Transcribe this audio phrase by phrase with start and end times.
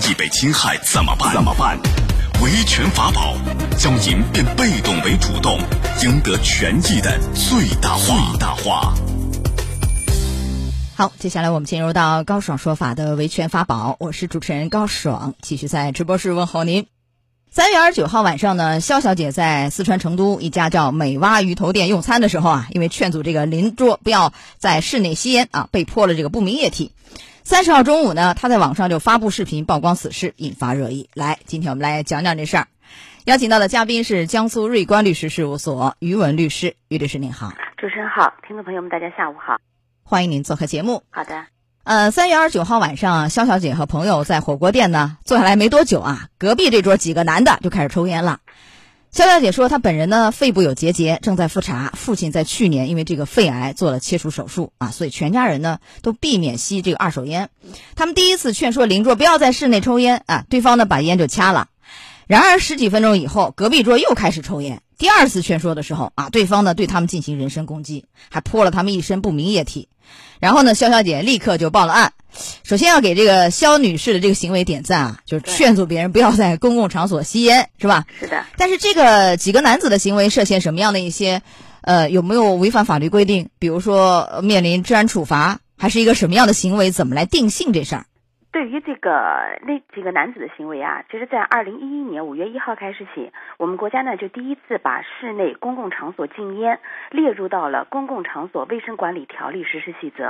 [0.00, 1.32] 益被侵害怎么办？
[1.32, 1.78] 怎么办？
[2.42, 3.36] 维权法宝
[3.78, 5.58] 将您变被动为主动，
[6.02, 8.32] 赢得权益的最大化。
[8.32, 8.94] 最大化。
[10.94, 16.86] 好，接下来我们进入到高爽说法的维权法宝，我是主持人高爽，继续在直播室问候您。
[17.50, 26.92] 三月二十九号晚上呢，肖小姐在四川成都一家叫美蛙鱼头店用餐的时候啊，因为劝阻这个邻桌不要在室内吸烟啊，被泼了这个不明液体。
[27.44, 31.10] 三十号中午呢，他在网上就发布视频曝光此事，引发热议。
[31.12, 32.68] 来，今天我们来讲讲这事儿。
[33.24, 39.58] 邀请到的嘉宾是江苏瑞观律师事务所于文律师，于律师您好，主持人好，听众朋友们大家下午好，
[40.04, 41.02] 欢迎您做客节目。
[41.10, 41.46] 好的。
[41.84, 48.38] 呃，三月二十九号晚上，肖小姐和朋友在火锅店呢坐下来没多久啊，隔壁这桌几个男的就开始抽烟了。
[49.14, 51.92] 肖小姐说，她本人呢肺部有结节，正在复查。
[51.94, 57.50] 父亲在去年因为这个肺癌做了切除手术啊，所以全家人呢都避免吸这个二手烟。
[57.94, 61.68] 他们第一次劝说邻桌不要在室内抽烟啊，对方呢把烟就掐了。
[62.26, 64.80] 然而十几分钟以后，隔壁桌又开始抽烟。
[65.02, 69.88] 第二次劝说的时候啊，对方呢对他们进行人身攻击，还泼了他们一身不明液体。
[70.38, 72.12] 然后呢，肖小姐立刻就报了案。
[72.62, 78.04] 首先要给这个肖女士的这个行为点赞啊，就是劝阻别人不要在公共场所吸烟，是吧？
[78.20, 78.44] 是的。
[78.56, 81.42] 但是这个几个男子的行为涉嫌什么样的一些，
[81.80, 83.48] 呃，有没有违反法律规定？
[83.58, 86.92] 比如说面临治安处罚，还是一个什么样的行为？
[86.92, 88.06] 怎么来定性这事儿？
[88.52, 96.78] 对于这个那几个男子的行为啊，其实，在二零一一年五月一号开始起，我们国家呢就第一次把室内公共场所禁烟
[97.10, 100.24] 列入到了《公共场所卫生管理条例实施细则》，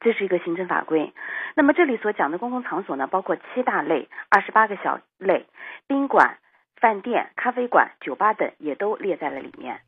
[0.00, 1.12] 这是一个行政法规。
[1.54, 5.46] 那么这里所讲的公共场所呢，包括七大类、二十八个小类，
[5.86, 6.38] 宾馆、
[6.80, 9.80] 饭店、咖啡馆、酒吧等也都列在了里面。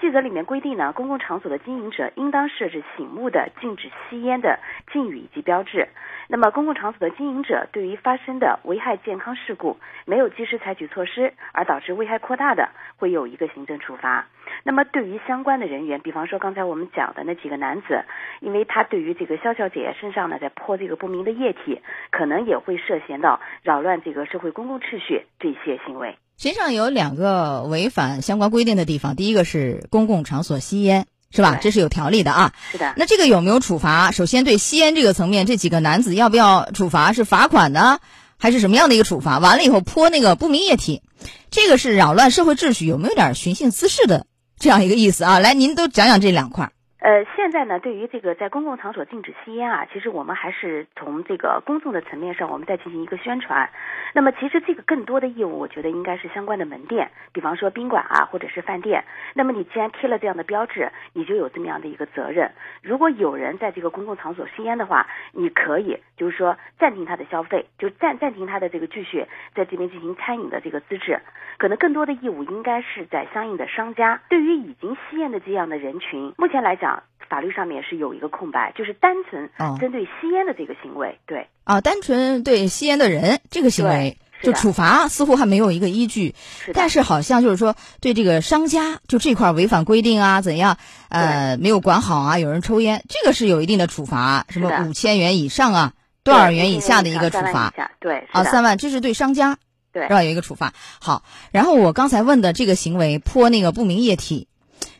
[0.00, 4.58] 细则里面规定呢，公共场所的经营者应当设置醒目的禁止吸烟的
[4.92, 5.88] 禁语以及标志。
[6.28, 14.26] 那么，公共场所的经营者对于发生的危害健康事故没有及时采取措施，而导致危害扩大的，会有一个行政处罚。
[14.64, 18.04] 那么，对于相关的人员，比方说刚才我们讲的那几个男子，
[18.40, 26.16] 因为他对于这个肖小姐身上呢在泼这个不明的液体，可能也会涉嫌到扰乱这个社会公共秩序这些行为。
[26.38, 31.58] 实际上有两个违反相关规定的地方，第一个是公共场所吸烟，是吧？
[31.62, 32.52] 这是有条例的啊。
[32.70, 32.92] 是的。
[32.96, 34.10] 那这个有没有处罚？
[34.10, 37.12] 首先对吸烟这个层面，这几个男子要不要处罚？
[37.14, 38.00] 是罚款呢，
[38.36, 39.38] 还是什么样的一个处罚？
[39.38, 41.02] 完了以后泼那个不明液体，
[41.50, 44.26] 这个是扰乱社会秩序，有没有点寻衅滋事的
[44.58, 45.38] 这样一个意思啊？
[45.38, 46.70] 来，您都讲讲这两块。
[46.98, 53.68] 呃，现在呢，对于这个在公共场所禁止吸烟啊，其实我们还是从这个公众的层面上，我们再进行一个宣传。
[54.14, 59.04] 那么，其实这个更多的业务，我觉得应该是相关的门店，比方说宾馆啊，或者是饭店。
[59.34, 62.50] 那么，你既然贴了这样的标志，你就有这么样的一个责任。
[62.82, 71.20] 如果有人在这个公共场所吸烟的话，你可以就是说暂停他的消费，就暂暂停他的这个继续在这边进行餐饮的这个资质。
[71.58, 74.22] 可能更多的义务应该是在相应的商家。
[74.30, 76.85] 对于已经吸烟的这样的人群，目前来讲。
[77.28, 81.48] 法律上面是有一个空白，就是单纯针对吸烟的这个行为，对。
[81.64, 86.34] 啊，单纯对吸烟的人这个行为就处罚似乎还没有一个依据，
[86.72, 90.76] 但是好像就是说对这个商家就这块违反规定啊怎样
[91.08, 95.92] 呃没有管好啊有人抽烟这个是有一定的处罚，什么五千元以上啊
[96.22, 99.58] 多少元以下的一个处罚，对啊三万这是对商家
[99.92, 100.04] 对。
[100.04, 100.72] 是吧有一个处罚。
[101.00, 104.46] 好，然后我刚才问的这个行为泼那个不明液体。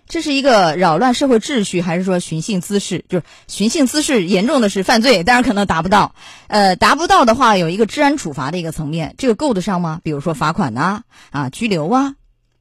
[0.08, 3.04] 这是一个扰乱社会秩序，还是说寻衅滋事？
[3.08, 6.14] 就是寻衅滋事，严重的是犯罪，当然可能达不到。
[6.48, 10.00] 呃，达不到的话，有一个治安处罚的一个层面，这个够得上吗？
[10.02, 12.14] 比如说罚款呐，啊，拘留啊。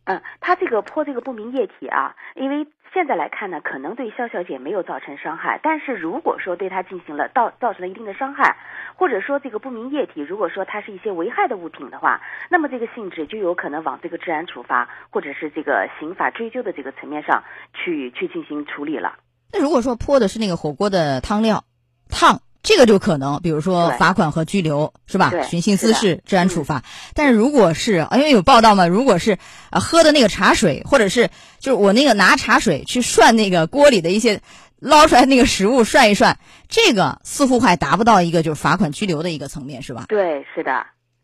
[0.05, 2.67] 嗯，他这个泼这个不明液体啊，因为。
[2.95, 8.55] 现在来看呢，可能对肖小姐没有造成伤害，但是如果说对她进行了造造成了一定的伤害，
[8.95, 19.17] 或者说这个不明液体，如果说它是一些危害的物品的话，那么这个性质就有可能往这个治安处罚或者是这个刑法追究的这个层面上去去进行处理了。
[19.51, 21.65] 那如果说泼的是那个火锅的汤料，
[22.09, 22.39] 烫。
[22.65, 25.31] 这个就可能，比如说罚款和拘留，是吧？
[25.47, 26.83] 寻衅滋事，治安处罚。
[27.13, 29.37] 但是如果是，因为有报道嘛，如果是
[29.69, 31.29] 呃喝的那个茶水，或者是
[31.59, 34.41] 就是我那个拿茶水去涮那个锅里的一些
[34.79, 36.37] 捞出来那个食物涮一涮，
[36.67, 40.05] 这个似乎还达不到一个就是罚款拘留的一个层面，是吧？
[40.09, 40.71] 对，是的。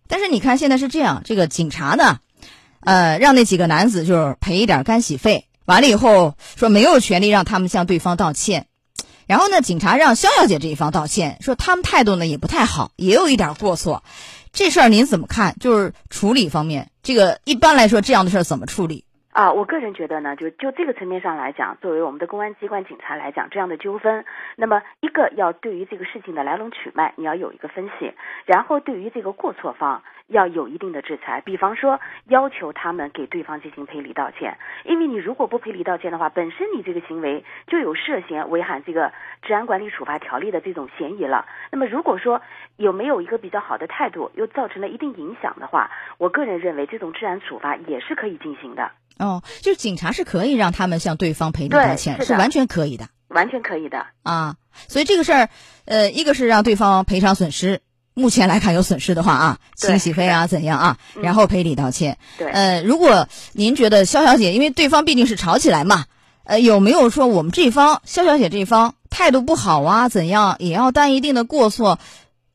[0.07, 2.19] 但是你看现在是这样，这个警察呢，
[2.81, 8.67] 呃，让那几个男子就是赔一点干洗费，完了以后说没有权利让他们向对方道歉。
[9.31, 9.61] 然后呢？
[9.61, 14.03] 警察让肖小姐这一方道歉，说他们态度呢也不太好，也有一点过错。
[14.51, 15.55] 这事儿您怎么看？
[15.57, 19.05] 就是处理方面，这个一般来说这样的事儿怎么处理？
[19.31, 24.25] 啊，我个人觉得呢，就就这个层面上来讲，作为我们的公安机关警察来讲，这样的纠纷，
[24.57, 28.13] 那么一个要对于这个事情的来龙去脉，你要有一个分析，
[28.45, 39.13] 然后对于这个过错方要有一定的制裁，比方说要求他们给对方进行赔礼道歉，因为你如果不赔礼道歉的话，本身你这个行为就有涉嫌违反这个
[39.43, 41.45] 治安管理处罚条例的这种嫌疑了。
[41.71, 42.41] 那么如果说
[42.75, 48.91] 有没有一个比较好的态度，又造成了一定影响的话，我个人认为这种治安处罚也是可以进行的。
[49.21, 54.55] 哦，就是警察是可以让他们向对方赔礼道歉，是完全可以的，完全可以的啊。
[54.87, 55.49] 所以这个事儿，
[55.85, 57.81] 呃，一个是让对方赔偿损失，
[58.13, 62.17] 目前来看有损失的话啊，清洗费啊怎样啊，然后赔礼道歉。
[62.37, 66.05] 对，呃，如果您觉得肖小姐，因为对方毕竟是吵起来嘛，
[66.45, 71.99] 呃，有没有说我们这方肖小姐这方态度不好啊，怎样也要担一定的过错，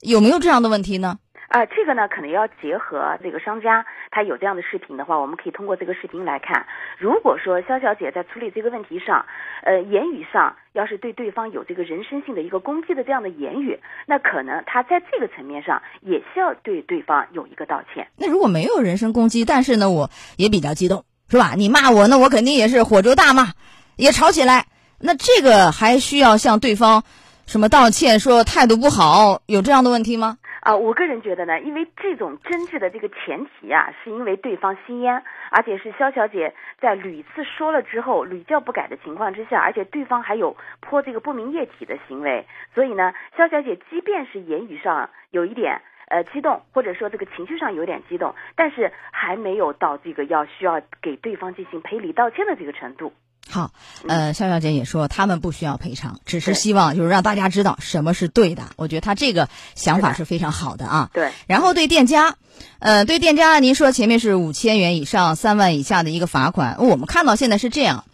[0.01, 1.19] 有没有这样的问题呢？
[1.57, 6.67] 啊，这个呢，可能要结合这个商家，他有这样的视频的话，我们可以通过这个视频来看。
[6.99, 9.25] 如果说肖小姐在处理这个问题上，
[9.63, 18.07] 呃，言语上要是对对方有这个人身性的一个攻击的这样的言语，那可能她在这个层面上也需要对对方有一个道歉。
[18.19, 21.55] 那如果没有人身攻击，但是呢，我也比较激动，是吧？
[21.57, 23.55] 你骂我，那我肯定也是火咒大骂，
[23.97, 24.67] 也吵起来。
[25.01, 27.03] 那这个还需要向对方
[27.47, 30.37] 什么道歉，说态度不好，有这样的问题吗？
[30.67, 35.23] 啊，我个人觉得呢，因为这种争执的这个前提啊，是因为对方吸烟，
[35.53, 53.13] 而且是肖小姐在屡次说了之后屡教不改的情况之下，而且对方还有泼这个不明液体的行为，所以呢，肖小姐即便是言语上有一点呃激动，或者说这个情绪上有点激动，但是还没有到这个要需要给对方进行赔礼道歉的这个程度。
[53.49, 53.71] 好，
[54.09, 58.65] 呃，肖小姐也说他们不需要赔偿，只是希望就是让大家知道什么是对的。
[58.77, 61.11] 我觉得他这个想法是非常好的啊。
[61.13, 61.31] 对。
[61.47, 62.37] 然后对店家，
[62.81, 68.05] 呃，对店家，您说前面是五千元以上三万以下的一个罚款，我们看到现在是这样。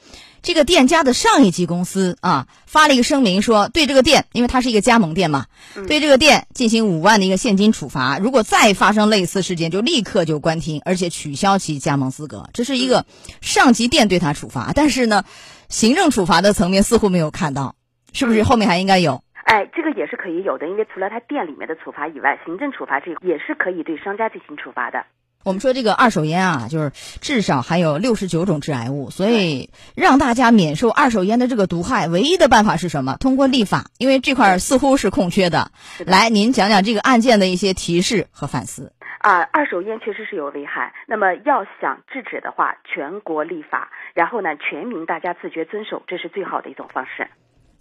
[0.43, 5.47] 这个店家的上一级公司啊，发了一个声明说，对这个店，因为它是一个加盟店嘛，
[5.87, 8.19] 对这个店进行五万的一个现金处罚。
[8.19, 12.51] 如果再发生类似事件，就立刻就关停，而且取消其加盟资格。
[12.53, 13.07] 这是一个
[13.41, 15.23] 上级店对他处罚，但是呢，
[15.69, 17.77] 行政处罚的层面似乎没有看到，
[18.13, 19.23] 是不是后面还应该有？
[19.45, 25.05] 哎，这个也是可以有的，因为除了他店里面的处罚以外，行政处罚这也是可以对商家进行处罚的。
[25.45, 33.17] 我们说这个二手烟啊，就是至少含有六十九种致癌物，所以让大家免受二手烟的这个毒害，唯一的办法是什么？
[33.19, 35.71] 通过立法，因为这块似乎是空缺的。
[36.07, 38.93] 来，您讲讲这个案件的一些提示和反思。
[39.19, 47.29] 啊，二手烟确实是有危害，那么要想制止的话，全国立法，然后呢，全民大家自觉遵守，这是最好的一种方式。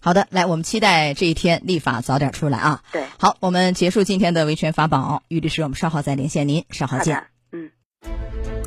[0.04, 2.82] 好的，来，我们期待这一天立法早点出来啊。
[2.92, 7.24] 对，好，我们结束今天的维权法宝，于律师，我们稍后再连线您，稍后见。